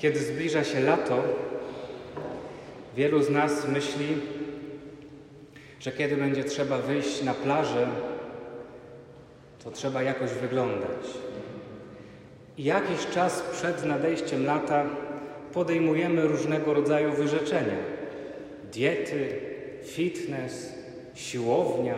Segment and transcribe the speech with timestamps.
[0.00, 1.22] Kiedy zbliża się lato,
[2.96, 4.06] wielu z nas myśli,
[5.80, 7.88] że kiedy będzie trzeba wyjść na plażę,
[9.64, 11.06] to trzeba jakoś wyglądać.
[12.58, 14.86] I jakiś czas przed nadejściem lata
[15.52, 17.76] podejmujemy różnego rodzaju wyrzeczenia:
[18.72, 19.28] diety,
[19.84, 20.74] fitness,
[21.14, 21.94] siłownia.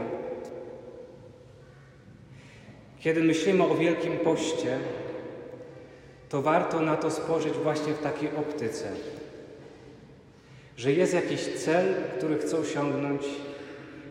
[3.01, 4.79] Kiedy myślimy o Wielkim Poście,
[6.33, 8.89] to warto na to spojrzeć właśnie w takiej optyce,
[10.77, 13.23] że jest jakiś cel, który chcę osiągnąć,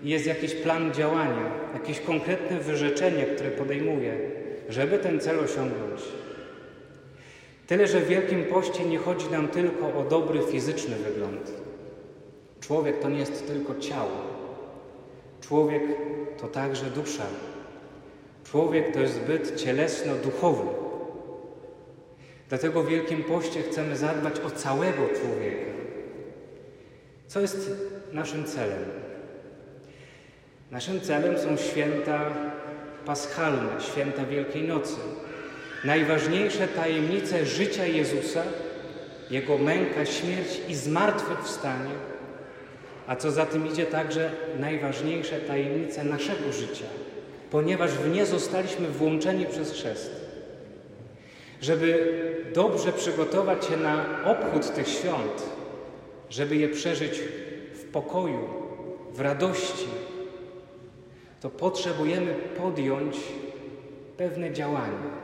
[0.04, 4.18] jest jakiś plan działania, jakieś konkretne wyrzeczenie, które podejmuję,
[4.70, 6.02] żeby ten cel osiągnąć.
[7.68, 11.52] Tyle, że w Wielkim Poście nie chodzi nam tylko o dobry fizyczny wygląd.
[12.60, 14.18] Człowiek to nie jest tylko ciało.
[15.42, 15.84] Człowiek
[16.42, 17.26] to także dusza.
[18.44, 20.91] Człowiek to jest byt cielesno-duchowy.
[22.52, 25.72] Dlatego w Wielkim Poście chcemy zadbać o całego człowieka.
[27.28, 27.72] Co jest
[28.12, 28.86] naszym celem?
[30.72, 32.34] Naszym celem są święta
[33.06, 34.96] paschalne, święta Wielkiej Nocy.
[35.84, 38.44] Najważniejsze tajemnice życia Jezusa,
[39.30, 41.92] Jego męka, śmierć i zmartwychwstanie,
[43.08, 46.86] a co za tym idzie także najważniejsze tajemnice naszego życia,
[47.52, 50.31] ponieważ w nie zostaliśmy włączeni przez chrzest.
[51.62, 52.14] Żeby
[52.54, 55.44] dobrze przygotować się na obchód tych świąt,
[56.30, 57.20] żeby je przeżyć
[57.74, 58.50] w pokoju,
[59.14, 59.88] w radości,
[61.42, 63.18] to potrzebujemy podjąć
[64.18, 65.22] pewne działania.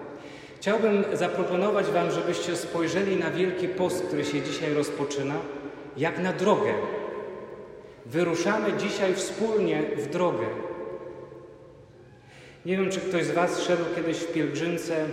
[0.58, 5.36] Chciałbym zaproponować Wam, żebyście spojrzeli na Wielki Post, który się dzisiaj rozpoczyna,
[5.98, 6.74] jak na drogę.
[8.06, 10.46] Wyruszamy dzisiaj wspólnie w drogę.
[12.66, 15.06] Nie wiem, czy ktoś z Was szedł kiedyś w pielgrzymce,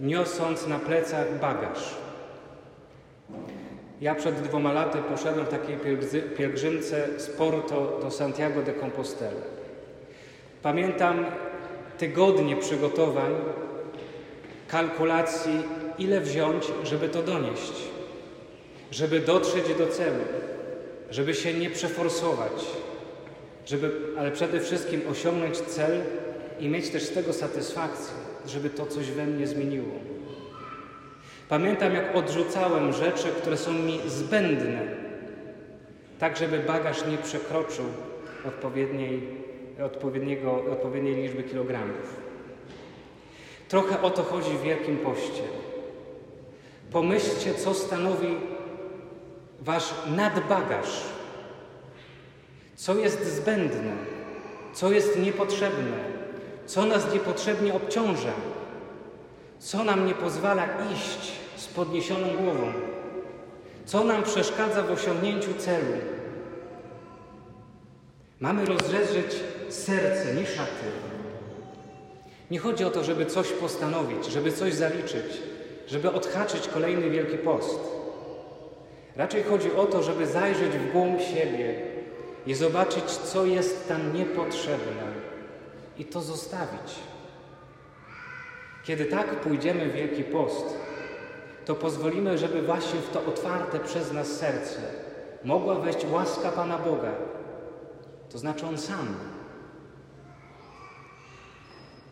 [0.00, 1.94] niosąc na plecach bagaż.
[4.00, 5.76] Ja przed dwoma laty poszedłem w takiej
[6.36, 9.40] pielgrzymce z Porto do Santiago de Compostela.
[10.62, 11.26] Pamiętam
[11.98, 13.34] tygodnie przygotowań,
[14.68, 15.62] kalkulacji,
[15.98, 17.72] ile wziąć, żeby to donieść,
[18.90, 20.24] żeby dotrzeć do celu,
[21.10, 22.52] żeby się nie przeforsować,
[23.66, 26.00] żeby, ale przede wszystkim osiągnąć cel
[26.62, 28.14] i mieć też z tego satysfakcję,
[28.46, 29.94] żeby to coś we mnie zmieniło.
[31.48, 34.82] Pamiętam, jak odrzucałem rzeczy, które są mi zbędne,
[36.18, 37.84] tak żeby bagaż nie przekroczył
[38.48, 39.22] odpowiedniej,
[39.84, 42.16] odpowiedniego, odpowiedniej liczby kilogramów.
[43.68, 45.42] Trochę o to chodzi w Wielkim Poście.
[46.92, 48.36] Pomyślcie, co stanowi
[49.60, 51.02] wasz nadbagaż.
[52.74, 53.92] Co jest zbędne,
[54.72, 56.11] co jest niepotrzebne,
[56.66, 58.32] co nas niepotrzebnie obciąża,
[59.58, 62.72] co nam nie pozwala iść z podniesioną głową,
[63.84, 65.92] co nam przeszkadza w osiągnięciu celu.
[68.40, 69.36] Mamy rozrzeć
[69.68, 70.86] serce, nie szaty.
[72.50, 75.42] Nie chodzi o to, żeby coś postanowić, żeby coś zaliczyć,
[75.86, 77.80] żeby odhaczyć kolejny Wielki Post.
[79.16, 81.74] Raczej chodzi o to, żeby zajrzeć w głąb siebie
[82.46, 85.31] i zobaczyć, co jest tam niepotrzebne
[85.98, 86.94] i to zostawić.
[88.84, 90.76] Kiedy tak pójdziemy w Wielki Post,
[91.64, 94.80] to pozwolimy, żeby właśnie w to otwarte przez nas serce
[95.44, 97.12] mogła wejść łaska Pana Boga,
[98.30, 99.14] to znaczy On sam.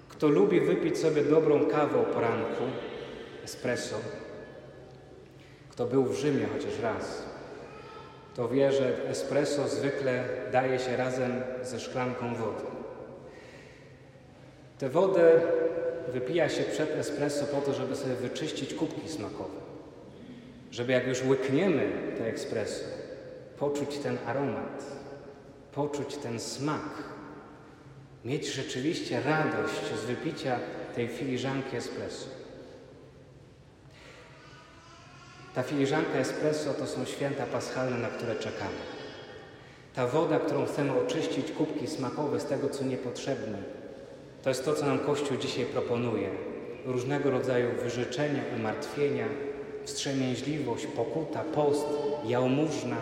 [0.09, 2.63] Kto lubi wypić sobie dobrą kawę o poranku,
[3.45, 3.97] espresso,
[5.71, 7.23] kto był w Rzymie chociaż raz,
[8.35, 12.80] to wie, że espresso zwykle daje się razem ze szklanką wody.
[14.81, 15.41] Tę wodę
[16.13, 19.61] wypija się przed espresso po to, żeby sobie wyczyścić kubki smakowe.
[20.71, 22.85] Żeby jak już łykniemy te espresso,
[23.59, 24.85] poczuć ten aromat,
[25.73, 27.03] poczuć ten smak,
[28.25, 30.59] mieć rzeczywiście radość z wypicia
[30.95, 32.27] tej filiżanki espresso.
[35.55, 38.81] Ta filiżanka espresso to są święta paschalne, na które czekamy.
[39.95, 43.59] Ta woda, którą chcemy oczyścić kubki smakowe z tego, co niepotrzebne,
[44.43, 46.31] to jest to, co nam Kościół dzisiaj proponuje.
[46.87, 49.27] Różnego rodzaju wyrzeczenia, umartwienia,
[49.85, 51.87] wstrzemięźliwość, pokuta, post,
[52.25, 52.97] jałmużna,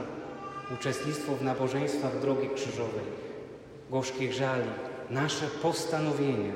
[0.74, 3.04] uczestnictwo w nabożeństwach drogi krzyżowej,
[3.90, 4.70] gorzkich żali,
[5.10, 6.52] nasze postanowienia.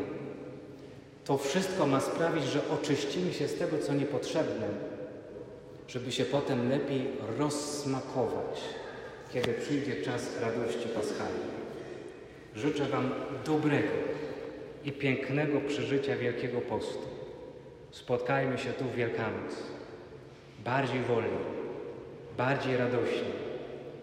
[1.25, 4.69] To wszystko ma sprawić, że oczyścimy się z tego, co niepotrzebne,
[5.89, 7.07] żeby się potem lepiej
[7.39, 8.61] rozsmakować,
[9.33, 11.63] kiedy przyjdzie czas radości paschalnej.
[12.57, 13.11] Życzę Wam
[13.47, 13.89] dobrego
[14.85, 17.09] i pięknego przeżycia Wielkiego Postu.
[17.91, 19.57] Spotkajmy się tu w Wielkanoc.
[20.65, 21.39] bardziej wolni,
[22.37, 23.33] bardziej radośni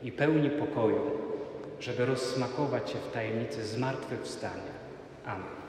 [0.03, 1.11] i pełni pokoju,
[1.79, 4.73] żeby rozsmakować się w tajemnicy zmartwychwstania.
[5.25, 5.68] Amen.